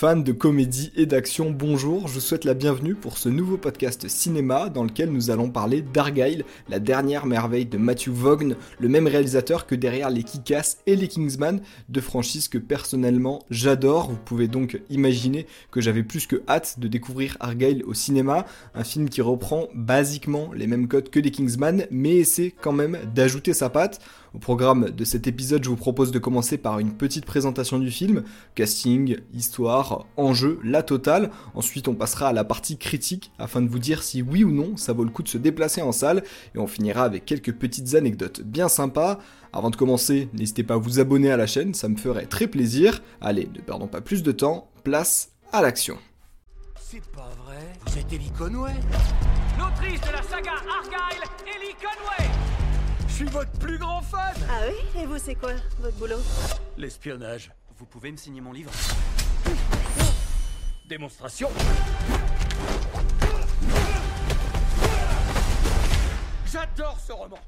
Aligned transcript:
Fans 0.00 0.14
de 0.14 0.30
comédie 0.30 0.92
et 0.94 1.06
d'action, 1.06 1.50
bonjour, 1.50 2.06
je 2.06 2.14
vous 2.14 2.20
souhaite 2.20 2.44
la 2.44 2.54
bienvenue 2.54 2.94
pour 2.94 3.18
ce 3.18 3.28
nouveau 3.28 3.56
podcast 3.58 4.06
cinéma 4.06 4.68
dans 4.68 4.84
lequel 4.84 5.10
nous 5.10 5.30
allons 5.30 5.50
parler 5.50 5.82
d'Argyle, 5.82 6.44
la 6.68 6.78
dernière 6.78 7.26
merveille 7.26 7.66
de 7.66 7.78
Matthew 7.78 8.10
Vaughn, 8.10 8.54
le 8.78 8.88
même 8.88 9.08
réalisateur 9.08 9.66
que 9.66 9.74
derrière 9.74 10.10
les 10.10 10.22
Kick-Ass 10.22 10.78
et 10.86 10.94
les 10.94 11.08
Kingsman, 11.08 11.60
deux 11.88 12.00
franchises 12.00 12.46
que 12.46 12.58
personnellement 12.58 13.44
j'adore. 13.50 14.08
Vous 14.08 14.20
pouvez 14.24 14.46
donc 14.46 14.80
imaginer 14.88 15.48
que 15.72 15.80
j'avais 15.80 16.04
plus 16.04 16.28
que 16.28 16.44
hâte 16.48 16.78
de 16.78 16.86
découvrir 16.86 17.36
Argyle 17.40 17.82
au 17.84 17.92
cinéma, 17.92 18.46
un 18.76 18.84
film 18.84 19.08
qui 19.08 19.20
reprend 19.20 19.66
basiquement 19.74 20.52
les 20.54 20.68
mêmes 20.68 20.86
codes 20.86 21.10
que 21.10 21.18
les 21.18 21.32
Kingsman, 21.32 21.86
mais 21.90 22.18
essaie 22.18 22.54
quand 22.62 22.70
même 22.70 22.98
d'ajouter 23.16 23.52
sa 23.52 23.68
patte. 23.68 24.00
Au 24.34 24.38
programme 24.38 24.90
de 24.90 25.04
cet 25.04 25.26
épisode, 25.26 25.64
je 25.64 25.70
vous 25.70 25.76
propose 25.76 26.10
de 26.10 26.18
commencer 26.18 26.58
par 26.58 26.78
une 26.78 26.92
petite 26.92 27.24
présentation 27.24 27.78
du 27.78 27.90
film, 27.90 28.24
casting, 28.54 29.16
histoire, 29.32 30.06
enjeu, 30.16 30.60
la 30.62 30.82
totale. 30.82 31.30
Ensuite, 31.54 31.88
on 31.88 31.94
passera 31.94 32.28
à 32.28 32.32
la 32.32 32.44
partie 32.44 32.76
critique 32.76 33.32
afin 33.38 33.62
de 33.62 33.68
vous 33.68 33.78
dire 33.78 34.02
si 34.02 34.20
oui 34.20 34.44
ou 34.44 34.50
non 34.50 34.76
ça 34.76 34.92
vaut 34.92 35.04
le 35.04 35.10
coup 35.10 35.22
de 35.22 35.28
se 35.28 35.38
déplacer 35.38 35.80
en 35.80 35.92
salle 35.92 36.22
et 36.54 36.58
on 36.58 36.66
finira 36.66 37.04
avec 37.04 37.24
quelques 37.24 37.52
petites 37.52 37.94
anecdotes 37.94 38.42
bien 38.42 38.68
sympas. 38.68 39.18
Avant 39.52 39.70
de 39.70 39.76
commencer, 39.76 40.28
n'hésitez 40.34 40.62
pas 40.62 40.74
à 40.74 40.78
vous 40.78 41.00
abonner 41.00 41.30
à 41.30 41.38
la 41.38 41.46
chaîne, 41.46 41.72
ça 41.72 41.88
me 41.88 41.96
ferait 41.96 42.26
très 42.26 42.48
plaisir. 42.48 43.02
Allez, 43.22 43.48
ne 43.54 43.60
perdons 43.60 43.86
pas 43.86 44.02
plus 44.02 44.22
de 44.22 44.32
temps, 44.32 44.68
place 44.84 45.30
à 45.52 45.62
l'action. 45.62 45.96
C'est 46.78 47.06
pas 47.12 47.30
vrai 47.44 47.72
Vous 47.86 47.98
êtes 47.98 48.12
Ellie 48.12 48.32
Conway 48.36 48.72
L'autrice 49.58 50.00
de 50.00 50.12
la 50.12 50.22
saga 50.22 50.52
Argyle, 50.52 51.22
Ellie 51.46 51.74
Conway 51.80 52.47
suis 53.18 53.26
votre 53.26 53.50
plus 53.58 53.78
grand 53.78 54.00
fan 54.00 54.32
Ah 54.48 54.60
oui 54.68 55.02
Et 55.02 55.04
vous, 55.04 55.18
c'est 55.18 55.34
quoi, 55.34 55.50
votre 55.80 55.96
boulot? 55.96 56.20
L'espionnage. 56.76 57.50
Vous 57.76 57.84
pouvez 57.84 58.12
me 58.12 58.16
signer 58.16 58.40
mon 58.40 58.52
livre 58.52 58.70
Démonstration 60.88 61.48
J'adore 66.52 66.96
ce 67.04 67.12
roman 67.12 67.38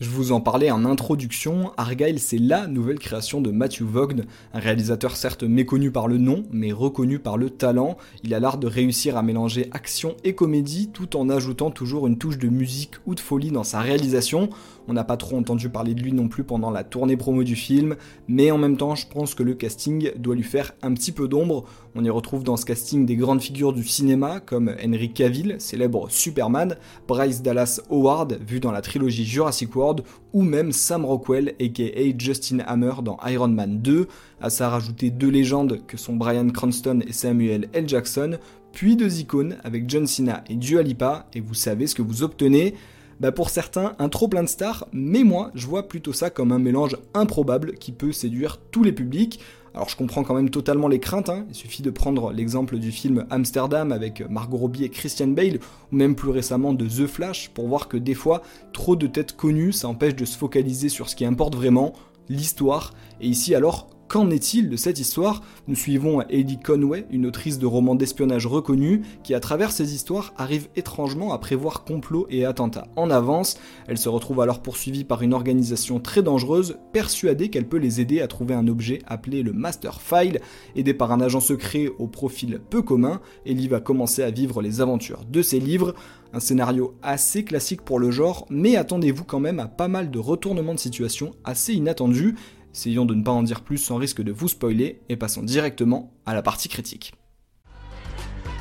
Je 0.00 0.10
vous 0.10 0.32
en 0.32 0.40
parlais 0.40 0.72
en 0.72 0.84
introduction, 0.84 1.72
Argyle 1.76 2.18
c'est 2.18 2.38
la 2.38 2.66
nouvelle 2.66 2.98
création 2.98 3.40
de 3.40 3.52
Matthew 3.52 3.82
Vaughn, 3.82 4.24
un 4.52 4.58
réalisateur 4.58 5.14
certes 5.14 5.44
méconnu 5.44 5.92
par 5.92 6.08
le 6.08 6.18
nom, 6.18 6.44
mais 6.50 6.72
reconnu 6.72 7.20
par 7.20 7.36
le 7.36 7.50
talent. 7.50 7.96
Il 8.24 8.34
a 8.34 8.40
l'art 8.40 8.58
de 8.58 8.66
réussir 8.66 9.16
à 9.16 9.22
mélanger 9.22 9.68
action 9.70 10.16
et 10.24 10.34
comédie 10.34 10.90
tout 10.92 11.16
en 11.16 11.30
ajoutant 11.30 11.70
toujours 11.70 12.08
une 12.08 12.18
touche 12.18 12.38
de 12.38 12.48
musique 12.48 12.96
ou 13.06 13.14
de 13.14 13.20
folie 13.20 13.52
dans 13.52 13.64
sa 13.64 13.80
réalisation. 13.80 14.50
On 14.90 14.92
n'a 14.92 15.04
pas 15.04 15.16
trop 15.16 15.36
entendu 15.36 15.68
parler 15.68 15.94
de 15.94 16.02
lui 16.02 16.12
non 16.12 16.26
plus 16.26 16.42
pendant 16.42 16.72
la 16.72 16.82
tournée 16.82 17.16
promo 17.16 17.44
du 17.44 17.54
film, 17.54 17.94
mais 18.26 18.50
en 18.50 18.58
même 18.58 18.76
temps 18.76 18.96
je 18.96 19.06
pense 19.06 19.36
que 19.36 19.44
le 19.44 19.54
casting 19.54 20.10
doit 20.16 20.34
lui 20.34 20.42
faire 20.42 20.72
un 20.82 20.92
petit 20.94 21.12
peu 21.12 21.28
d'ombre. 21.28 21.64
On 21.94 22.02
y 22.02 22.10
retrouve 22.10 22.42
dans 22.42 22.56
ce 22.56 22.66
casting 22.66 23.06
des 23.06 23.14
grandes 23.14 23.40
figures 23.40 23.72
du 23.72 23.84
cinéma 23.84 24.40
comme 24.40 24.74
Henry 24.84 25.12
Cavill, 25.12 25.54
célèbre 25.60 26.10
Superman, 26.10 26.74
Bryce 27.06 27.40
Dallas 27.40 27.80
Howard, 27.88 28.40
vu 28.44 28.58
dans 28.58 28.72
la 28.72 28.80
trilogie 28.80 29.24
Jurassic 29.24 29.76
World, 29.76 30.02
ou 30.32 30.42
même 30.42 30.72
Sam 30.72 31.04
Rockwell 31.04 31.54
aka 31.60 32.18
Justin 32.18 32.58
Hammer 32.66 32.94
dans 33.04 33.16
Iron 33.28 33.46
Man 33.46 33.80
2, 33.80 34.08
à 34.40 34.50
ça 34.50 34.70
rajouter 34.70 35.10
deux 35.10 35.30
légendes 35.30 35.86
que 35.86 35.96
sont 35.96 36.16
Brian 36.16 36.48
Cranston 36.48 36.98
et 37.06 37.12
Samuel 37.12 37.68
L. 37.74 37.88
Jackson, 37.88 38.38
puis 38.72 38.96
deux 38.96 39.20
icônes 39.20 39.56
avec 39.62 39.88
John 39.88 40.08
Cena 40.08 40.42
et 40.50 40.56
Dua 40.56 40.82
Lipa, 40.82 41.28
et 41.32 41.40
vous 41.40 41.54
savez 41.54 41.86
ce 41.86 41.94
que 41.94 42.02
vous 42.02 42.24
obtenez. 42.24 42.74
Bah 43.20 43.32
pour 43.32 43.50
certains, 43.50 43.92
un 43.98 44.08
trop 44.08 44.28
plein 44.28 44.42
de 44.42 44.48
stars, 44.48 44.86
mais 44.94 45.24
moi, 45.24 45.50
je 45.54 45.66
vois 45.66 45.88
plutôt 45.88 46.14
ça 46.14 46.30
comme 46.30 46.52
un 46.52 46.58
mélange 46.58 46.96
improbable 47.12 47.74
qui 47.74 47.92
peut 47.92 48.12
séduire 48.12 48.58
tous 48.70 48.82
les 48.82 48.92
publics. 48.92 49.40
Alors 49.74 49.90
je 49.90 49.96
comprends 49.96 50.24
quand 50.24 50.34
même 50.34 50.48
totalement 50.48 50.88
les 50.88 51.00
craintes, 51.00 51.28
hein. 51.28 51.44
il 51.50 51.54
suffit 51.54 51.82
de 51.82 51.90
prendre 51.90 52.32
l'exemple 52.32 52.78
du 52.78 52.90
film 52.90 53.26
Amsterdam 53.28 53.92
avec 53.92 54.22
Margot 54.30 54.56
Robbie 54.56 54.84
et 54.84 54.88
Christian 54.88 55.28
Bale, 55.28 55.58
ou 55.92 55.96
même 55.96 56.16
plus 56.16 56.30
récemment 56.30 56.72
de 56.72 56.86
The 56.86 57.06
Flash, 57.06 57.50
pour 57.50 57.68
voir 57.68 57.88
que 57.88 57.98
des 57.98 58.14
fois, 58.14 58.40
trop 58.72 58.96
de 58.96 59.06
têtes 59.06 59.36
connues, 59.36 59.72
ça 59.72 59.88
empêche 59.88 60.16
de 60.16 60.24
se 60.24 60.38
focaliser 60.38 60.88
sur 60.88 61.10
ce 61.10 61.14
qui 61.14 61.26
importe 61.26 61.54
vraiment, 61.54 61.92
l'histoire. 62.30 62.94
Et 63.20 63.28
ici 63.28 63.54
alors, 63.54 63.90
Qu'en 64.10 64.28
est-il 64.28 64.68
de 64.68 64.74
cette 64.74 64.98
histoire? 64.98 65.40
Nous 65.68 65.76
suivons 65.76 66.20
Ellie 66.22 66.58
Conway, 66.58 67.06
une 67.12 67.26
autrice 67.26 67.60
de 67.60 67.66
romans 67.66 67.94
d'espionnage 67.94 68.44
reconnue, 68.44 69.02
qui 69.22 69.34
à 69.34 69.40
travers 69.40 69.70
ses 69.70 69.94
histoires 69.94 70.34
arrive 70.36 70.66
étrangement 70.74 71.32
à 71.32 71.38
prévoir 71.38 71.84
complots 71.84 72.26
et 72.28 72.44
attentats 72.44 72.88
en 72.96 73.08
avance. 73.08 73.56
Elle 73.86 73.98
se 73.98 74.08
retrouve 74.08 74.40
alors 74.40 74.62
poursuivie 74.62 75.04
par 75.04 75.22
une 75.22 75.32
organisation 75.32 76.00
très 76.00 76.24
dangereuse, 76.24 76.76
persuadée 76.92 77.50
qu'elle 77.50 77.68
peut 77.68 77.76
les 77.76 78.00
aider 78.00 78.20
à 78.20 78.26
trouver 78.26 78.54
un 78.54 78.66
objet 78.66 78.98
appelé 79.06 79.44
le 79.44 79.52
Master 79.52 80.00
File. 80.00 80.40
Aidée 80.74 80.92
par 80.92 81.12
un 81.12 81.20
agent 81.20 81.38
secret 81.38 81.88
au 82.00 82.08
profil 82.08 82.60
peu 82.68 82.82
commun, 82.82 83.20
Ellie 83.46 83.68
va 83.68 83.78
commencer 83.78 84.24
à 84.24 84.32
vivre 84.32 84.60
les 84.60 84.80
aventures 84.80 85.24
de 85.24 85.40
ses 85.40 85.60
livres. 85.60 85.94
Un 86.32 86.40
scénario 86.40 86.94
assez 87.02 87.44
classique 87.44 87.82
pour 87.82 88.00
le 88.00 88.10
genre, 88.10 88.46
mais 88.50 88.74
attendez-vous 88.74 89.24
quand 89.24 89.40
même 89.40 89.60
à 89.60 89.66
pas 89.66 89.88
mal 89.88 90.10
de 90.10 90.18
retournements 90.18 90.74
de 90.74 90.80
situation 90.80 91.32
assez 91.44 91.74
inattendus. 91.74 92.34
Essayons 92.72 93.04
de 93.04 93.14
ne 93.14 93.24
pas 93.24 93.32
en 93.32 93.42
dire 93.42 93.62
plus 93.62 93.78
sans 93.78 93.96
risque 93.96 94.22
de 94.22 94.30
vous 94.30 94.48
spoiler 94.48 95.00
et 95.08 95.16
passons 95.16 95.42
directement 95.42 96.12
à 96.24 96.34
la 96.34 96.42
partie 96.42 96.68
critique. 96.68 97.14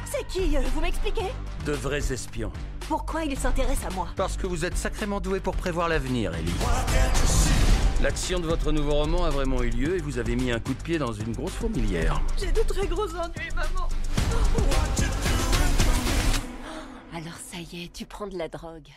C'est 0.06 0.26
qui 0.28 0.58
euh, 0.58 0.62
Vous 0.74 0.82
m'expliquez? 0.82 1.28
De 1.66 1.74
vrais 1.74 2.12
espions. 2.12 2.52
Pourquoi 2.88 3.24
il 3.24 3.38
s'intéresse 3.38 3.86
à 3.86 3.92
moi? 3.92 4.08
Parce 4.16 4.36
que 4.36 4.48
vous 4.48 4.66
êtes 4.66 4.76
sacrément 4.76 5.22
doué 5.22 5.40
pour 5.40 5.56
prévoir 5.56 5.88
l'avenir, 5.90 6.34
Ellie. 6.34 6.52
L'action 8.02 8.40
de 8.40 8.48
votre 8.48 8.72
nouveau 8.72 8.94
roman 8.94 9.26
a 9.26 9.30
vraiment 9.30 9.62
eu 9.62 9.70
lieu 9.70 9.98
et 9.98 10.00
vous 10.00 10.18
avez 10.18 10.36
mis 10.36 10.52
un 10.52 10.60
coup 10.60 10.74
de 10.74 10.82
pied 10.82 10.98
dans 10.98 11.12
une 11.12 11.34
grosse 11.34 11.52
fourmilière. 11.54 12.20
J'ai 12.40 12.52
de 12.52 12.62
très 12.62 12.88
gros 12.88 13.10
ennuis, 13.14 13.50
maman. 13.56 13.88
Alors 17.14 17.38
ça 17.52 17.58
y 17.60 17.84
est, 17.84 17.94
tu 17.94 18.06
prends 18.06 18.28
de 18.28 18.38
la 18.38 18.48
drogue. 18.48 18.88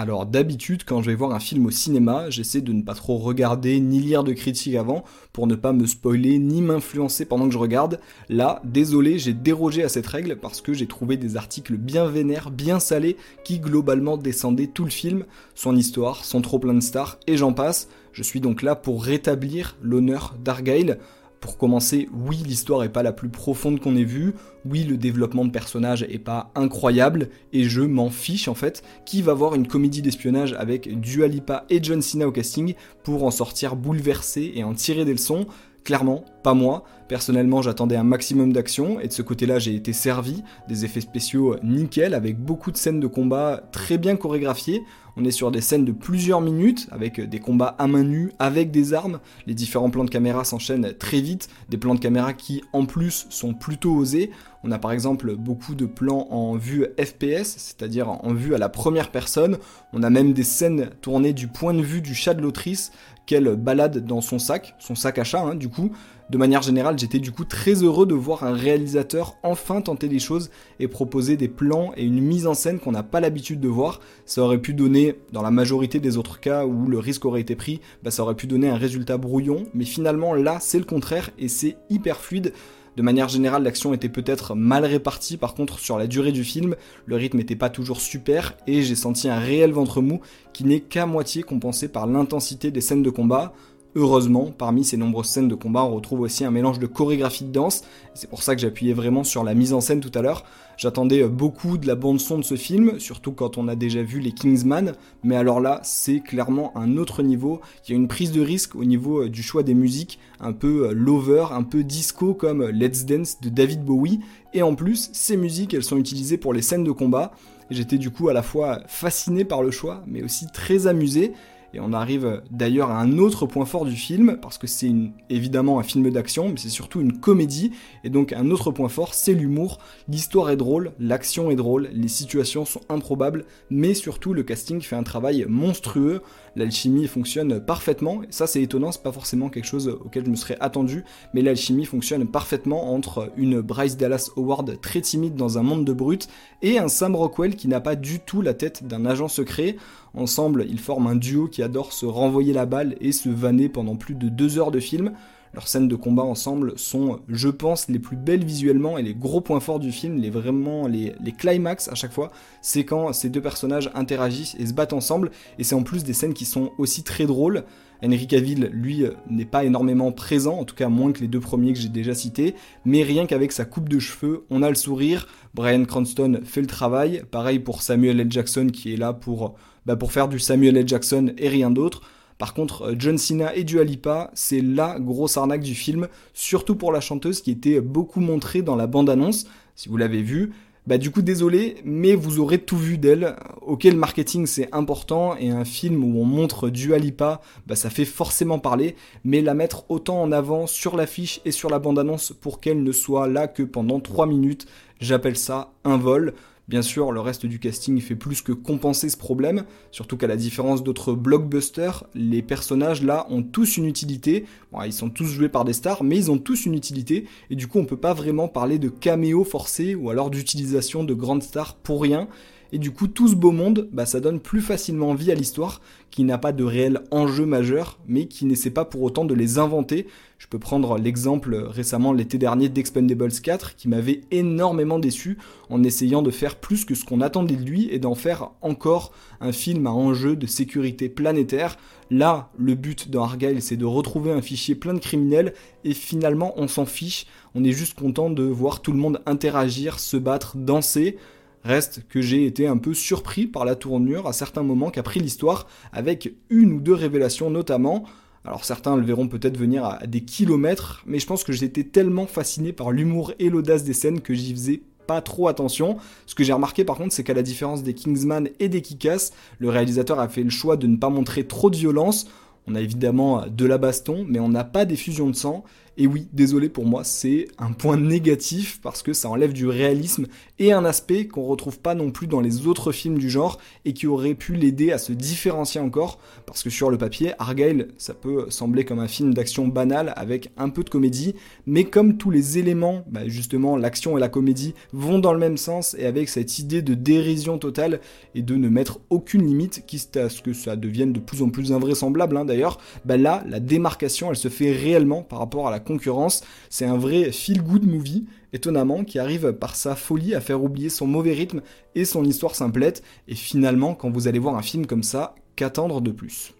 Alors 0.00 0.26
d'habitude, 0.26 0.84
quand 0.86 1.02
je 1.02 1.10
vais 1.10 1.16
voir 1.16 1.32
un 1.32 1.40
film 1.40 1.66
au 1.66 1.72
cinéma, 1.72 2.30
j'essaie 2.30 2.60
de 2.60 2.72
ne 2.72 2.82
pas 2.82 2.94
trop 2.94 3.18
regarder 3.18 3.80
ni 3.80 3.98
lire 3.98 4.22
de 4.22 4.32
critiques 4.32 4.76
avant 4.76 5.02
pour 5.32 5.48
ne 5.48 5.56
pas 5.56 5.72
me 5.72 5.86
spoiler 5.86 6.38
ni 6.38 6.62
m'influencer 6.62 7.24
pendant 7.24 7.48
que 7.48 7.52
je 7.52 7.58
regarde. 7.58 7.98
Là, 8.28 8.62
désolé, 8.62 9.18
j'ai 9.18 9.32
dérogé 9.32 9.82
à 9.82 9.88
cette 9.88 10.06
règle 10.06 10.36
parce 10.36 10.60
que 10.60 10.72
j'ai 10.72 10.86
trouvé 10.86 11.16
des 11.16 11.36
articles 11.36 11.76
bien 11.76 12.06
vénères, 12.06 12.52
bien 12.52 12.78
salés, 12.78 13.16
qui 13.42 13.58
globalement 13.58 14.16
descendaient 14.16 14.68
tout 14.68 14.84
le 14.84 14.90
film, 14.90 15.24
son 15.56 15.74
histoire, 15.74 16.24
son 16.24 16.42
trop 16.42 16.60
plein 16.60 16.74
de 16.74 16.80
stars, 16.80 17.18
et 17.26 17.36
j'en 17.36 17.52
passe. 17.52 17.88
Je 18.12 18.22
suis 18.22 18.40
donc 18.40 18.62
là 18.62 18.76
pour 18.76 19.02
rétablir 19.02 19.76
l'honneur 19.82 20.36
d'Argyle. 20.44 20.98
Pour 21.40 21.56
commencer, 21.56 22.08
oui, 22.12 22.42
l'histoire 22.44 22.82
est 22.82 22.88
pas 22.88 23.04
la 23.04 23.12
plus 23.12 23.28
profonde 23.28 23.78
qu'on 23.78 23.96
ait 23.96 24.04
vue, 24.04 24.34
oui, 24.64 24.82
le 24.82 24.96
développement 24.96 25.44
de 25.44 25.50
personnages 25.50 26.02
est 26.02 26.18
pas 26.18 26.50
incroyable, 26.56 27.28
et 27.52 27.64
je 27.64 27.82
m'en 27.82 28.10
fiche 28.10 28.48
en 28.48 28.54
fait. 28.54 28.82
Qui 29.06 29.22
va 29.22 29.34
voir 29.34 29.54
une 29.54 29.68
comédie 29.68 30.02
d'espionnage 30.02 30.54
avec 30.54 31.00
Dua 31.00 31.28
Lipa 31.28 31.64
et 31.70 31.82
John 31.82 32.02
Cena 32.02 32.26
au 32.26 32.32
casting 32.32 32.74
pour 33.04 33.22
en 33.22 33.30
sortir 33.30 33.76
bouleversé 33.76 34.52
et 34.56 34.64
en 34.64 34.74
tirer 34.74 35.04
des 35.04 35.12
leçons? 35.12 35.46
Clairement, 35.84 36.24
pas 36.42 36.52
moi. 36.52 36.84
Personnellement, 37.08 37.62
j'attendais 37.62 37.96
un 37.96 38.04
maximum 38.04 38.52
d'action 38.52 39.00
et 39.00 39.08
de 39.08 39.12
ce 39.12 39.22
côté-là, 39.22 39.58
j'ai 39.58 39.74
été 39.74 39.94
servi. 39.94 40.42
Des 40.68 40.84
effets 40.84 41.00
spéciaux 41.00 41.56
nickel 41.62 42.12
avec 42.12 42.38
beaucoup 42.38 42.70
de 42.70 42.76
scènes 42.76 43.00
de 43.00 43.06
combat 43.06 43.62
très 43.72 43.96
bien 43.96 44.16
chorégraphiées. 44.16 44.82
On 45.20 45.24
est 45.24 45.32
sur 45.32 45.50
des 45.50 45.60
scènes 45.60 45.84
de 45.84 45.90
plusieurs 45.90 46.40
minutes 46.40 46.86
avec 46.92 47.20
des 47.20 47.40
combats 47.40 47.74
à 47.78 47.88
main 47.88 48.04
nue 48.04 48.30
avec 48.38 48.70
des 48.70 48.94
armes. 48.94 49.18
Les 49.48 49.54
différents 49.54 49.90
plans 49.90 50.04
de 50.04 50.10
caméra 50.10 50.44
s'enchaînent 50.44 50.92
très 50.96 51.20
vite. 51.20 51.48
Des 51.68 51.76
plans 51.76 51.96
de 51.96 52.00
caméra 52.00 52.34
qui, 52.34 52.62
en 52.72 52.86
plus, 52.86 53.26
sont 53.28 53.52
plutôt 53.52 53.96
osés. 53.96 54.30
On 54.62 54.70
a 54.70 54.78
par 54.78 54.92
exemple 54.92 55.34
beaucoup 55.34 55.74
de 55.74 55.86
plans 55.86 56.28
en 56.30 56.54
vue 56.54 56.86
FPS, 57.00 57.56
c'est-à-dire 57.56 58.08
en 58.08 58.32
vue 58.32 58.54
à 58.54 58.58
la 58.58 58.68
première 58.68 59.10
personne. 59.10 59.58
On 59.92 60.04
a 60.04 60.10
même 60.10 60.34
des 60.34 60.44
scènes 60.44 60.90
tournées 61.00 61.32
du 61.32 61.48
point 61.48 61.74
de 61.74 61.82
vue 61.82 62.00
du 62.00 62.14
chat 62.14 62.34
de 62.34 62.42
l'autrice 62.42 62.92
qu'elle 63.26 63.56
balade 63.56 64.06
dans 64.06 64.20
son 64.20 64.38
sac, 64.38 64.76
son 64.78 64.94
sac 64.94 65.18
à 65.18 65.24
chat 65.24 65.40
hein, 65.40 65.56
du 65.56 65.68
coup. 65.68 65.90
De 66.30 66.36
manière 66.36 66.60
générale, 66.60 66.98
j'étais 66.98 67.20
du 67.20 67.32
coup 67.32 67.46
très 67.46 67.82
heureux 67.82 68.04
de 68.04 68.14
voir 68.14 68.44
un 68.44 68.52
réalisateur 68.52 69.36
enfin 69.42 69.80
tenter 69.80 70.08
des 70.08 70.18
choses 70.18 70.50
et 70.78 70.86
proposer 70.86 71.38
des 71.38 71.48
plans 71.48 71.92
et 71.96 72.04
une 72.04 72.20
mise 72.20 72.46
en 72.46 72.52
scène 72.52 72.80
qu'on 72.80 72.92
n'a 72.92 73.02
pas 73.02 73.20
l'habitude 73.20 73.60
de 73.60 73.68
voir. 73.68 74.00
Ça 74.26 74.42
aurait 74.42 74.60
pu 74.60 74.74
donner, 74.74 75.18
dans 75.32 75.40
la 75.40 75.50
majorité 75.50 76.00
des 76.00 76.18
autres 76.18 76.38
cas 76.38 76.66
où 76.66 76.86
le 76.86 76.98
risque 76.98 77.24
aurait 77.24 77.40
été 77.40 77.56
pris, 77.56 77.80
bah, 78.02 78.10
ça 78.10 78.22
aurait 78.24 78.34
pu 78.34 78.46
donner 78.46 78.68
un 78.68 78.76
résultat 78.76 79.16
brouillon, 79.16 79.64
mais 79.72 79.86
finalement 79.86 80.34
là 80.34 80.58
c'est 80.60 80.78
le 80.78 80.84
contraire 80.84 81.30
et 81.38 81.48
c'est 81.48 81.78
hyper 81.88 82.18
fluide. 82.18 82.52
De 82.98 83.02
manière 83.02 83.28
générale, 83.28 83.62
l'action 83.62 83.94
était 83.94 84.08
peut-être 84.08 84.54
mal 84.54 84.84
répartie, 84.84 85.36
par 85.36 85.54
contre 85.54 85.78
sur 85.78 85.98
la 85.98 86.08
durée 86.08 86.32
du 86.32 86.44
film, 86.44 86.74
le 87.06 87.16
rythme 87.16 87.38
n'était 87.38 87.56
pas 87.56 87.70
toujours 87.70 88.00
super 88.00 88.54
et 88.66 88.82
j'ai 88.82 88.96
senti 88.96 89.30
un 89.30 89.38
réel 89.38 89.70
ventre 89.70 90.02
mou 90.02 90.20
qui 90.52 90.64
n'est 90.64 90.80
qu'à 90.80 91.06
moitié 91.06 91.42
compensé 91.42 91.88
par 91.88 92.06
l'intensité 92.06 92.70
des 92.70 92.80
scènes 92.80 93.04
de 93.04 93.10
combat. 93.10 93.54
Heureusement, 93.94 94.52
parmi 94.56 94.84
ces 94.84 94.98
nombreuses 94.98 95.28
scènes 95.28 95.48
de 95.48 95.54
combat, 95.54 95.82
on 95.82 95.94
retrouve 95.94 96.20
aussi 96.20 96.44
un 96.44 96.50
mélange 96.50 96.78
de 96.78 96.86
chorégraphie 96.86 97.44
de 97.44 97.50
danse, 97.50 97.82
c'est 98.14 98.28
pour 98.28 98.42
ça 98.42 98.54
que 98.54 98.60
j'appuyais 98.60 98.92
vraiment 98.92 99.24
sur 99.24 99.44
la 99.44 99.54
mise 99.54 99.72
en 99.72 99.80
scène 99.80 100.00
tout 100.00 100.12
à 100.14 100.20
l'heure. 100.20 100.44
J'attendais 100.76 101.24
beaucoup 101.24 101.78
de 101.78 101.86
la 101.86 101.94
bande 101.94 102.20
son 102.20 102.38
de 102.38 102.44
ce 102.44 102.56
film, 102.56 103.00
surtout 103.00 103.32
quand 103.32 103.56
on 103.56 103.66
a 103.66 103.74
déjà 103.74 104.02
vu 104.02 104.20
les 104.20 104.32
Kingsman, 104.32 104.92
mais 105.24 105.36
alors 105.36 105.60
là, 105.60 105.80
c'est 105.82 106.20
clairement 106.20 106.76
un 106.76 106.98
autre 106.98 107.22
niveau. 107.22 107.60
Il 107.86 107.92
y 107.92 107.94
a 107.94 107.96
une 107.96 108.08
prise 108.08 108.30
de 108.30 108.42
risque 108.42 108.76
au 108.76 108.84
niveau 108.84 109.22
euh, 109.22 109.28
du 109.28 109.42
choix 109.42 109.62
des 109.62 109.74
musiques, 109.74 110.18
un 110.38 110.52
peu 110.52 110.88
euh, 110.88 110.92
lover, 110.92 111.46
un 111.50 111.62
peu 111.62 111.82
disco 111.82 112.34
comme 112.34 112.68
Let's 112.68 113.06
Dance 113.06 113.40
de 113.40 113.48
David 113.48 113.84
Bowie, 113.84 114.20
et 114.52 114.62
en 114.62 114.74
plus, 114.74 115.08
ces 115.12 115.36
musiques, 115.36 115.72
elles 115.72 115.82
sont 115.82 115.96
utilisées 115.96 116.36
pour 116.36 116.52
les 116.52 116.62
scènes 116.62 116.84
de 116.84 116.92
combat. 116.92 117.32
J'étais 117.70 117.98
du 117.98 118.10
coup 118.10 118.28
à 118.28 118.32
la 118.32 118.42
fois 118.42 118.80
fasciné 118.86 119.44
par 119.44 119.62
le 119.62 119.70
choix, 119.70 120.02
mais 120.06 120.22
aussi 120.22 120.46
très 120.52 120.86
amusé. 120.86 121.32
Et 121.74 121.80
on 121.80 121.92
arrive 121.92 122.42
d'ailleurs 122.50 122.90
à 122.90 123.00
un 123.00 123.18
autre 123.18 123.46
point 123.46 123.66
fort 123.66 123.84
du 123.84 123.96
film, 123.96 124.38
parce 124.40 124.56
que 124.56 124.66
c'est 124.66 124.92
évidemment 125.28 125.78
un 125.78 125.82
film 125.82 126.10
d'action, 126.10 126.48
mais 126.48 126.56
c'est 126.56 126.68
surtout 126.68 127.00
une 127.00 127.18
comédie. 127.18 127.72
Et 128.04 128.10
donc 128.10 128.32
un 128.32 128.50
autre 128.50 128.70
point 128.70 128.88
fort, 128.88 129.14
c'est 129.14 129.34
l'humour. 129.34 129.78
L'histoire 130.08 130.50
est 130.50 130.56
drôle, 130.56 130.92
l'action 130.98 131.50
est 131.50 131.56
drôle, 131.56 131.90
les 131.92 132.08
situations 132.08 132.64
sont 132.64 132.80
improbables, 132.88 133.44
mais 133.70 133.94
surtout 133.94 134.32
le 134.32 134.42
casting 134.42 134.80
fait 134.80 134.96
un 134.96 135.02
travail 135.02 135.44
monstrueux. 135.48 136.22
L'alchimie 136.56 137.06
fonctionne 137.06 137.60
parfaitement, 137.60 138.22
ça 138.30 138.46
c'est 138.48 138.62
étonnant, 138.62 138.90
c'est 138.90 139.02
pas 139.02 139.12
forcément 139.12 139.48
quelque 139.48 139.66
chose 139.66 139.88
auquel 140.04 140.24
je 140.24 140.30
me 140.30 140.36
serais 140.36 140.56
attendu, 140.58 141.04
mais 141.32 141.42
l'alchimie 141.42 141.84
fonctionne 141.84 142.26
parfaitement 142.26 142.94
entre 142.94 143.30
une 143.36 143.60
Bryce 143.60 143.96
Dallas 143.96 144.30
Howard 144.36 144.80
très 144.80 145.00
timide 145.00 145.36
dans 145.36 145.58
un 145.58 145.62
monde 145.62 145.84
de 145.84 145.92
brutes 145.92 146.28
et 146.62 146.78
un 146.78 146.88
Sam 146.88 147.14
Rockwell 147.14 147.54
qui 147.54 147.68
n'a 147.68 147.80
pas 147.80 147.94
du 147.94 148.18
tout 148.18 148.42
la 148.42 148.54
tête 148.54 148.86
d'un 148.86 149.06
agent 149.06 149.28
secret. 149.28 149.76
Ensemble, 150.14 150.66
ils 150.68 150.80
forment 150.80 151.08
un 151.08 151.16
duo 151.16 151.46
qui 151.46 151.57
adore 151.62 151.92
se 151.92 152.06
renvoyer 152.06 152.52
la 152.52 152.66
balle 152.66 152.96
et 153.00 153.12
se 153.12 153.28
vanner 153.28 153.68
pendant 153.68 153.96
plus 153.96 154.14
de 154.14 154.28
deux 154.28 154.58
heures 154.58 154.70
de 154.70 154.80
film. 154.80 155.12
Leurs 155.54 155.66
scènes 155.66 155.88
de 155.88 155.96
combat 155.96 156.24
ensemble 156.24 156.74
sont, 156.76 157.20
je 157.28 157.48
pense, 157.48 157.88
les 157.88 157.98
plus 157.98 158.16
belles 158.16 158.44
visuellement 158.44 158.98
et 158.98 159.02
les 159.02 159.14
gros 159.14 159.40
points 159.40 159.60
forts 159.60 159.80
du 159.80 159.92
film, 159.92 160.18
les 160.18 160.30
vraiment 160.30 160.86
les, 160.86 161.14
les 161.24 161.32
climax 161.32 161.88
à 161.88 161.94
chaque 161.94 162.12
fois, 162.12 162.30
c'est 162.60 162.84
quand 162.84 163.12
ces 163.14 163.30
deux 163.30 163.40
personnages 163.40 163.90
interagissent 163.94 164.56
et 164.58 164.66
se 164.66 164.74
battent 164.74 164.92
ensemble, 164.92 165.30
et 165.58 165.64
c'est 165.64 165.74
en 165.74 165.82
plus 165.82 166.04
des 166.04 166.12
scènes 166.12 166.34
qui 166.34 166.44
sont 166.44 166.72
aussi 166.76 167.02
très 167.02 167.24
drôles. 167.24 167.64
Henry 168.04 168.26
Cavill, 168.28 168.70
lui, 168.72 169.04
n'est 169.28 169.44
pas 169.44 169.64
énormément 169.64 170.12
présent, 170.12 170.58
en 170.58 170.64
tout 170.64 170.76
cas 170.76 170.88
moins 170.88 171.12
que 171.12 171.20
les 171.20 171.28
deux 171.28 171.40
premiers 171.40 171.72
que 171.72 171.80
j'ai 171.80 171.88
déjà 171.88 172.14
cités, 172.14 172.54
mais 172.84 173.02
rien 173.02 173.26
qu'avec 173.26 173.50
sa 173.50 173.64
coupe 173.64 173.88
de 173.88 173.98
cheveux, 173.98 174.44
on 174.50 174.62
a 174.62 174.68
le 174.68 174.76
sourire. 174.76 175.26
Brian 175.54 175.84
Cranston 175.84 176.40
fait 176.44 176.60
le 176.60 176.68
travail, 176.68 177.24
pareil 177.30 177.58
pour 177.58 177.82
Samuel 177.82 178.20
L. 178.20 178.30
Jackson 178.30 178.68
qui 178.72 178.92
est 178.92 178.96
là 178.96 179.12
pour, 179.14 179.56
bah, 179.88 179.96
pour 179.96 180.12
faire 180.12 180.28
du 180.28 180.38
Samuel 180.38 180.76
L. 180.76 180.86
Jackson 180.86 181.32
et 181.38 181.48
rien 181.48 181.70
d'autre. 181.70 182.02
Par 182.36 182.52
contre, 182.52 182.88
euh, 182.88 182.94
John 182.98 183.16
Cena 183.16 183.56
et 183.56 183.64
Dua 183.64 183.84
Lipa, 183.84 184.30
c'est 184.34 184.60
la 184.60 184.98
grosse 185.00 185.38
arnaque 185.38 185.62
du 185.62 185.74
film, 185.74 186.08
surtout 186.34 186.76
pour 186.76 186.92
la 186.92 187.00
chanteuse 187.00 187.40
qui 187.40 187.50
était 187.50 187.80
beaucoup 187.80 188.20
montrée 188.20 188.60
dans 188.60 188.76
la 188.76 188.86
bande-annonce, 188.86 189.46
si 189.76 189.88
vous 189.88 189.96
l'avez 189.96 190.20
vu. 190.20 190.52
Bah 190.86 190.98
du 190.98 191.10
coup 191.10 191.22
désolé, 191.22 191.76
mais 191.84 192.14
vous 192.14 192.38
aurez 192.38 192.58
tout 192.58 192.76
vu 192.76 192.98
d'elle. 192.98 193.36
Ok, 193.62 193.84
le 193.84 193.94
marketing 193.94 194.46
c'est 194.46 194.68
important 194.74 195.36
et 195.36 195.48
un 195.48 195.64
film 195.64 196.04
où 196.04 196.20
on 196.20 196.24
montre 196.26 196.68
Dua 196.68 196.98
Lipa, 196.98 197.40
bah 197.66 197.74
ça 197.74 197.88
fait 197.88 198.04
forcément 198.04 198.58
parler, 198.58 198.94
mais 199.24 199.40
la 199.40 199.54
mettre 199.54 199.84
autant 199.90 200.20
en 200.20 200.32
avant 200.32 200.66
sur 200.66 200.96
l'affiche 200.96 201.40
et 201.46 201.50
sur 201.50 201.70
la 201.70 201.78
bande-annonce 201.78 202.34
pour 202.38 202.60
qu'elle 202.60 202.82
ne 202.82 202.92
soit 202.92 203.26
là 203.26 203.48
que 203.48 203.62
pendant 203.62 204.00
3 204.00 204.26
minutes, 204.26 204.66
j'appelle 205.00 205.36
ça 205.36 205.72
un 205.84 205.96
vol. 205.96 206.34
Bien 206.68 206.82
sûr, 206.82 207.12
le 207.12 207.20
reste 207.20 207.46
du 207.46 207.58
casting 207.58 207.98
fait 207.98 208.14
plus 208.14 208.42
que 208.42 208.52
compenser 208.52 209.08
ce 209.08 209.16
problème, 209.16 209.64
surtout 209.90 210.18
qu'à 210.18 210.26
la 210.26 210.36
différence 210.36 210.82
d'autres 210.82 211.14
blockbusters, 211.14 212.04
les 212.14 212.42
personnages 212.42 213.02
là 213.02 213.26
ont 213.30 213.42
tous 213.42 213.78
une 213.78 213.86
utilité. 213.86 214.44
Ils 214.84 214.92
sont 214.92 215.08
tous 215.08 215.24
joués 215.24 215.48
par 215.48 215.64
des 215.64 215.72
stars, 215.72 216.04
mais 216.04 216.18
ils 216.18 216.30
ont 216.30 216.36
tous 216.36 216.66
une 216.66 216.74
utilité, 216.74 217.24
et 217.48 217.56
du 217.56 217.68
coup 217.68 217.78
on 217.78 217.86
peut 217.86 217.96
pas 217.96 218.12
vraiment 218.12 218.48
parler 218.48 218.78
de 218.78 218.90
caméo 218.90 219.44
forcé 219.44 219.94
ou 219.94 220.10
alors 220.10 220.28
d'utilisation 220.28 221.04
de 221.04 221.14
grandes 221.14 221.42
stars 221.42 221.74
pour 221.76 222.02
rien. 222.02 222.28
Et 222.72 222.78
du 222.78 222.90
coup, 222.90 223.08
tout 223.08 223.28
ce 223.28 223.34
beau 223.34 223.50
monde, 223.50 223.88
bah, 223.92 224.04
ça 224.04 224.20
donne 224.20 224.40
plus 224.40 224.60
facilement 224.60 225.14
vie 225.14 225.32
à 225.32 225.34
l'histoire, 225.34 225.80
qui 226.10 226.24
n'a 226.24 226.38
pas 226.38 226.52
de 226.52 226.64
réel 226.64 227.02
enjeu 227.10 227.46
majeur, 227.46 227.98
mais 228.06 228.26
qui 228.26 228.44
n'essaie 228.44 228.70
pas 228.70 228.84
pour 228.84 229.02
autant 229.02 229.24
de 229.24 229.34
les 229.34 229.58
inventer. 229.58 230.06
Je 230.36 230.46
peux 230.46 230.58
prendre 230.58 230.98
l'exemple 230.98 231.54
récemment 231.54 232.12
l'été 232.12 232.36
dernier 232.38 232.68
d'Expendables 232.68 233.32
4, 233.32 233.76
qui 233.76 233.88
m'avait 233.88 234.20
énormément 234.30 234.98
déçu 234.98 235.38
en 235.70 235.82
essayant 235.82 236.22
de 236.22 236.30
faire 236.30 236.56
plus 236.56 236.84
que 236.84 236.94
ce 236.94 237.04
qu'on 237.04 237.20
attendait 237.20 237.56
de 237.56 237.64
lui 237.64 237.88
et 237.90 237.98
d'en 237.98 238.14
faire 238.14 238.50
encore 238.60 239.12
un 239.40 239.52
film 239.52 239.86
à 239.86 239.92
enjeu 239.92 240.36
de 240.36 240.46
sécurité 240.46 241.08
planétaire. 241.08 241.76
Là, 242.10 242.50
le 242.58 242.74
but 242.74 243.10
dans 243.10 243.24
Argyle, 243.24 243.62
c'est 243.62 243.76
de 243.76 243.84
retrouver 243.84 244.32
un 244.32 244.42
fichier 244.42 244.74
plein 244.74 244.94
de 244.94 244.98
criminels, 244.98 245.54
et 245.84 245.94
finalement, 245.94 246.52
on 246.56 246.68
s'en 246.68 246.86
fiche. 246.86 247.26
On 247.54 247.64
est 247.64 247.72
juste 247.72 247.98
content 247.98 248.30
de 248.30 248.44
voir 248.44 248.82
tout 248.82 248.92
le 248.92 248.98
monde 248.98 249.20
interagir, 249.26 249.98
se 249.98 250.16
battre, 250.16 250.56
danser. 250.56 251.16
Reste 251.64 252.02
que 252.08 252.20
j'ai 252.20 252.46
été 252.46 252.66
un 252.66 252.76
peu 252.76 252.94
surpris 252.94 253.46
par 253.46 253.64
la 253.64 253.74
tournure 253.74 254.26
à 254.26 254.32
certains 254.32 254.62
moments 254.62 254.90
qu'a 254.90 255.02
pris 255.02 255.20
l'histoire, 255.20 255.66
avec 255.92 256.34
une 256.50 256.74
ou 256.74 256.80
deux 256.80 256.94
révélations 256.94 257.50
notamment. 257.50 258.04
Alors 258.44 258.64
certains 258.64 258.96
le 258.96 259.02
verront 259.02 259.28
peut-être 259.28 259.56
venir 259.56 259.84
à 259.84 260.06
des 260.06 260.22
kilomètres, 260.22 261.02
mais 261.06 261.18
je 261.18 261.26
pense 261.26 261.44
que 261.44 261.52
j'étais 261.52 261.84
tellement 261.84 262.26
fasciné 262.26 262.72
par 262.72 262.92
l'humour 262.92 263.32
et 263.38 263.50
l'audace 263.50 263.84
des 263.84 263.92
scènes 263.92 264.20
que 264.20 264.34
j'y 264.34 264.52
faisais 264.52 264.82
pas 265.06 265.20
trop 265.20 265.48
attention. 265.48 265.96
Ce 266.26 266.34
que 266.34 266.44
j'ai 266.44 266.52
remarqué 266.52 266.84
par 266.84 266.96
contre, 266.96 267.12
c'est 267.12 267.24
qu'à 267.24 267.34
la 267.34 267.42
différence 267.42 267.82
des 267.82 267.94
Kingsman 267.94 268.48
et 268.60 268.68
des 268.68 268.82
Kikas, 268.82 269.32
le 269.58 269.70
réalisateur 269.70 270.20
a 270.20 270.28
fait 270.28 270.44
le 270.44 270.50
choix 270.50 270.76
de 270.76 270.86
ne 270.86 270.96
pas 270.96 271.08
montrer 271.08 271.44
trop 271.44 271.70
de 271.70 271.76
violence. 271.76 272.28
On 272.68 272.74
a 272.74 272.80
évidemment 272.80 273.44
de 273.48 273.64
la 273.64 273.78
baston, 273.78 274.26
mais 274.28 274.40
on 274.40 274.48
n'a 274.48 274.64
pas 274.64 274.84
d'effusion 274.84 275.30
de 275.30 275.36
sang. 275.36 275.64
Et 276.00 276.06
oui, 276.06 276.28
désolé 276.32 276.68
pour 276.68 276.86
moi, 276.86 277.02
c'est 277.02 277.48
un 277.58 277.72
point 277.72 277.96
négatif 277.96 278.78
parce 278.80 279.02
que 279.02 279.12
ça 279.12 279.28
enlève 279.28 279.52
du 279.52 279.66
réalisme 279.66 280.26
et 280.60 280.72
un 280.72 280.84
aspect 280.84 281.26
qu'on 281.26 281.42
retrouve 281.42 281.80
pas 281.80 281.96
non 281.96 282.12
plus 282.12 282.28
dans 282.28 282.40
les 282.40 282.68
autres 282.68 282.92
films 282.92 283.18
du 283.18 283.28
genre 283.28 283.58
et 283.84 283.94
qui 283.94 284.06
aurait 284.06 284.36
pu 284.36 284.54
l'aider 284.54 284.92
à 284.92 284.98
se 284.98 285.12
différencier 285.12 285.80
encore. 285.80 286.20
Parce 286.46 286.62
que 286.62 286.70
sur 286.70 286.90
le 286.90 286.98
papier, 286.98 287.32
Argyle, 287.40 287.88
ça 287.98 288.14
peut 288.14 288.46
sembler 288.48 288.84
comme 288.84 289.00
un 289.00 289.08
film 289.08 289.34
d'action 289.34 289.66
banal 289.66 290.12
avec 290.14 290.52
un 290.56 290.68
peu 290.68 290.84
de 290.84 290.88
comédie, 290.88 291.34
mais 291.66 291.82
comme 291.82 292.16
tous 292.16 292.30
les 292.30 292.58
éléments, 292.58 293.02
bah, 293.10 293.26
justement 293.26 293.76
l'action 293.76 294.16
et 294.16 294.20
la 294.20 294.28
comédie 294.28 294.74
vont 294.92 295.18
dans 295.18 295.32
le 295.32 295.40
même 295.40 295.56
sens 295.56 295.96
et 295.98 296.06
avec 296.06 296.28
cette 296.28 296.60
idée 296.60 296.80
de 296.80 296.94
dérision 296.94 297.58
totale 297.58 298.00
et 298.36 298.42
de 298.42 298.54
ne 298.54 298.68
mettre 298.68 299.00
aucune 299.10 299.44
limite, 299.44 299.84
quitte 299.84 300.16
à 300.16 300.28
ce 300.28 300.42
que 300.42 300.52
ça 300.52 300.76
devienne 300.76 301.12
de 301.12 301.18
plus 301.18 301.42
en 301.42 301.50
plus 301.50 301.72
invraisemblable 301.72 302.36
hein, 302.36 302.44
d'ailleurs, 302.44 302.57
bah 303.04 303.16
là, 303.16 303.42
la 303.46 303.60
démarcation, 303.60 304.30
elle 304.30 304.36
se 304.36 304.48
fait 304.48 304.72
réellement 304.72 305.22
par 305.22 305.38
rapport 305.38 305.68
à 305.68 305.70
la 305.70 305.80
concurrence. 305.80 306.42
C'est 306.70 306.86
un 306.86 306.96
vrai 306.96 307.32
feel-good 307.32 307.86
movie, 307.86 308.26
étonnamment, 308.52 309.04
qui 309.04 309.18
arrive 309.18 309.52
par 309.52 309.76
sa 309.76 309.96
folie 309.96 310.34
à 310.34 310.40
faire 310.40 310.62
oublier 310.62 310.88
son 310.88 311.06
mauvais 311.06 311.32
rythme 311.32 311.62
et 311.94 312.04
son 312.04 312.24
histoire 312.24 312.54
simplette. 312.54 313.02
Et 313.26 313.34
finalement, 313.34 313.94
quand 313.94 314.10
vous 314.10 314.28
allez 314.28 314.38
voir 314.38 314.56
un 314.56 314.62
film 314.62 314.86
comme 314.86 315.02
ça, 315.02 315.34
qu'attendre 315.56 316.00
de 316.00 316.10
plus? 316.10 316.54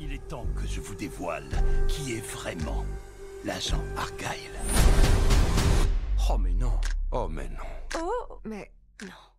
Il 0.00 0.12
est 0.12 0.28
temps 0.28 0.46
que 0.56 0.66
je 0.66 0.80
vous 0.80 0.94
dévoile 0.94 1.48
qui 1.88 2.12
est 2.12 2.26
vraiment 2.26 2.84
l'agent 3.44 3.82
Argyle. 3.96 4.58
Oh 6.30 6.38
mais 6.38 6.52
non. 6.54 6.72
Oh 7.12 7.28
mais 7.30 7.48
non. 7.48 8.00
Oh, 8.02 8.38
mais 8.44 8.70
non. 9.02 9.31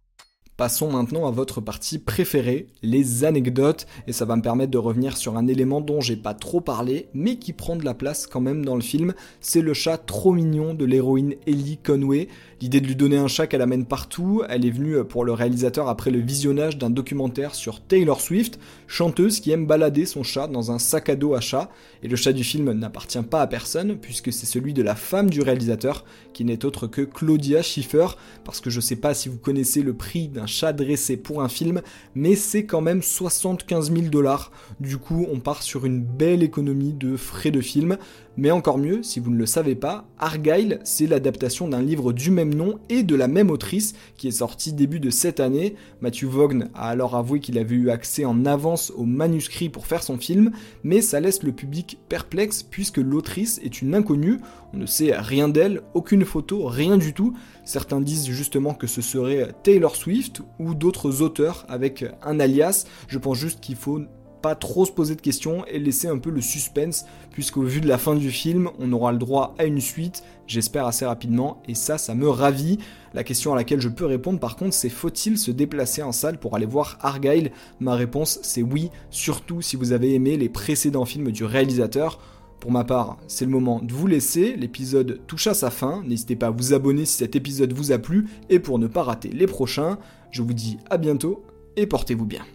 Passons 0.56 0.92
maintenant 0.92 1.26
à 1.28 1.32
votre 1.32 1.62
partie 1.62 1.98
préférée, 1.98 2.68
les 2.84 3.24
anecdotes, 3.24 3.88
et 4.06 4.14
ça 4.14 4.26
va 4.26 4.36
me 4.36 4.44
permettre 4.44 4.70
de 4.70 4.78
revenir 4.78 5.18
sur 5.18 5.36
un 5.36 5.48
élément 5.48 5.82
dont 5.82 6.00
j'ai 6.00 6.16
pas 6.16 6.36
trop 6.36 6.62
parlé, 6.62 7.08
mais 7.16 7.38
qui 7.38 7.54
prend 7.54 7.76
de 7.76 7.84
la 7.84 7.96
place 7.96 8.28
quand 8.28 8.40
même 8.40 8.64
dans 8.64 8.76
le 8.76 8.84
film, 8.84 9.16
c'est 9.42 9.62
le 9.62 9.74
chat 9.74 9.98
trop 9.98 10.32
mignon 10.32 10.76
de 10.76 10.86
l'héroïne 10.86 11.34
Ellie 11.48 11.80
Conway. 11.84 12.28
L'idée 12.62 12.82
de 12.82 12.86
lui 12.86 12.96
donner 12.96 13.18
un 13.18 13.28
chat 13.28 13.48
qu'elle 13.48 13.64
amène 13.64 13.88
partout, 13.88 14.44
elle 14.48 14.64
est 14.64 14.70
venue 14.70 15.04
pour 15.04 15.26
le 15.26 15.34
réalisateur 15.34 15.90
après 15.90 16.12
le 16.12 16.20
visionnage 16.20 16.78
d'un 16.78 16.92
documentaire 16.92 17.56
sur 17.56 17.82
Taylor 17.82 18.22
Swift, 18.22 18.60
chanteuse 18.86 19.40
qui 19.40 19.50
aime 19.50 19.66
balader 19.66 20.06
son 20.06 20.22
chat 20.22 20.46
dans 20.46 20.72
un 20.72 20.78
sac 20.78 21.10
à 21.10 21.16
dos 21.16 21.34
à 21.34 21.42
chat, 21.42 21.72
et 22.04 22.08
le 22.08 22.16
chat 22.16 22.32
du 22.32 22.44
film 22.44 22.72
n'appartient 22.74 23.24
pas 23.24 23.42
à 23.42 23.48
personne, 23.48 23.98
puisque 23.98 24.32
c'est 24.32 24.46
celui 24.46 24.74
de 24.74 24.84
la 24.84 24.94
femme 24.94 25.32
du 25.32 25.42
réalisateur, 25.42 26.06
qui 26.32 26.46
n'est 26.46 26.64
autre 26.64 26.86
que 26.86 27.02
Claudia 27.02 27.64
Schiffer, 27.64 28.06
parce 28.46 28.62
que 28.62 28.70
je 28.70 28.80
sais 28.80 28.98
pas 28.98 29.16
si 29.16 29.30
vous 29.30 29.40
connaissez 29.40 29.82
le 29.82 29.96
prix 29.96 30.30
chat 30.46 30.74
dressé 30.74 31.18
pour 31.18 31.42
un 31.42 31.50
film, 31.50 31.82
mais 32.16 32.36
c'est 32.36 32.66
quand 32.66 32.82
même 32.82 33.02
75 33.02 33.92
000 33.94 34.08
dollars. 34.08 34.52
Du 34.80 34.98
coup, 34.98 35.26
on 35.32 35.40
part 35.40 35.64
sur 35.64 35.86
une 35.86 36.02
belle 36.02 36.44
économie 36.44 36.94
de 36.94 37.18
frais 37.18 37.52
de 37.52 37.62
film. 37.62 37.98
Mais 38.36 38.50
encore 38.50 38.80
mieux, 38.80 39.04
si 39.04 39.20
vous 39.20 39.30
ne 39.30 39.38
le 39.38 39.46
savez 39.46 39.76
pas, 39.76 40.08
Argyle, 40.18 40.80
c'est 40.84 41.06
l'adaptation 41.06 41.68
d'un 41.68 41.84
livre 41.84 42.14
du 42.14 42.32
même 42.32 42.54
nom 42.54 42.80
et 42.90 43.04
de 43.04 43.16
la 43.16 43.28
même 43.28 43.52
autrice 43.52 43.94
qui 44.18 44.28
est 44.28 44.32
sorti 44.32 44.74
début 44.74 45.00
de 45.00 45.12
cette 45.12 45.40
année. 45.40 45.76
Matthew 46.02 46.26
Vaughn 46.26 46.70
a 46.74 46.90
alors 46.90 47.16
avoué 47.16 47.40
qu'il 47.40 47.60
avait 47.60 47.76
eu 47.76 47.92
accès 47.92 48.26
en 48.26 48.46
avance 48.46 48.92
au 48.96 49.04
manuscrit 49.04 49.70
pour 49.70 49.86
faire 49.86 50.02
son 50.02 50.18
film, 50.18 50.52
mais 50.84 51.02
ça 51.02 51.20
laisse 51.20 51.44
le 51.44 51.52
public 51.52 52.00
perplexe 52.10 52.64
puisque 52.64 52.98
l'autrice 52.98 53.60
est 53.64 53.84
une 53.84 53.94
inconnue, 53.94 54.40
on 54.74 54.78
ne 54.78 54.86
sait 54.86 55.16
rien 55.16 55.50
d'elle, 55.50 55.82
aucune 55.94 56.26
photo, 56.26 56.66
rien 56.66 56.98
du 56.98 57.14
tout. 57.14 57.34
Certains 57.64 58.02
disent 58.02 58.28
justement 58.30 58.74
que 58.74 58.88
ce 58.88 59.02
serait 59.02 59.54
Taylor 59.64 59.96
Swift 59.96 60.42
ou 60.60 60.74
d'autres 60.74 61.22
auteurs 61.22 61.66
avec 61.70 62.06
un 62.24 62.40
alias. 62.40 62.86
Je 63.08 63.20
pense 63.20 63.38
juste 63.38 63.60
qu'il 63.60 63.76
faut 63.76 64.02
pas 64.42 64.56
trop 64.56 64.86
se 64.86 64.92
poser 64.92 65.16
de 65.16 65.22
questions 65.22 65.66
et 65.68 65.80
laisser 65.80 66.10
un 66.10 66.18
peu 66.18 66.30
le 66.30 66.42
suspense, 66.42 67.06
puisqu'au 67.32 67.62
vu 67.62 67.80
de 67.80 67.88
la 67.88 67.98
fin 67.98 68.14
du 68.14 68.30
film, 68.30 68.70
on 68.78 68.92
aura 68.92 69.14
le 69.14 69.18
droit 69.18 69.56
à 69.58 69.64
une 69.64 69.80
suite, 69.80 70.22
j'espère 70.48 70.86
assez 70.86 71.06
rapidement, 71.06 71.64
et 71.66 71.76
ça, 71.76 71.98
ça 71.98 72.14
me 72.14 72.28
ravit. 72.28 72.78
La 73.14 73.24
question 73.24 73.54
à 73.54 73.56
laquelle 73.56 73.80
je 73.80 73.88
peux 73.88 74.06
répondre 74.06 74.40
par 74.40 74.58
contre, 74.58 74.74
c'est 74.74 74.90
faut-il 74.90 75.38
se 75.38 75.50
déplacer 75.50 76.04
en 76.04 76.12
salle 76.12 76.40
pour 76.40 76.58
aller 76.58 76.66
voir 76.66 76.98
Argyle? 77.00 77.52
Ma 77.80 77.96
réponse, 77.96 78.40
c'est 78.42 78.64
oui, 78.64 78.90
surtout 79.12 79.62
si 79.62 79.78
vous 79.78 79.94
avez 79.94 80.14
aimé 80.14 80.36
les 80.36 80.50
précédents 80.50 81.06
films 81.06 81.32
du 81.32 81.46
réalisateur. 81.46 82.20
Pour 82.64 82.72
ma 82.72 82.86
part, 82.86 83.18
c'est 83.28 83.44
le 83.44 83.52
moment 83.52 83.82
de 83.84 83.92
vous 83.92 84.08
laisser, 84.08 84.56
l'épisode 84.56 85.20
touche 85.28 85.48
à 85.48 85.54
sa 85.54 85.70
fin, 85.70 86.02
n'hésitez 86.08 86.38
pas 86.38 86.48
à 86.48 86.50
vous 86.50 86.74
abonner 86.74 87.04
si 87.04 87.18
cet 87.18 87.36
épisode 87.36 87.74
vous 87.74 87.92
a 87.92 87.98
plu, 87.98 88.30
et 88.50 88.60
pour 88.60 88.80
ne 88.80 88.88
pas 88.88 89.04
rater 89.04 89.28
les 89.28 89.48
prochains, 89.48 89.98
je 90.32 90.42
vous 90.42 90.54
dis 90.54 90.78
à 90.90 90.98
bientôt, 90.98 91.44
et 91.76 91.88
portez-vous 91.88 92.26
bien. 92.26 92.46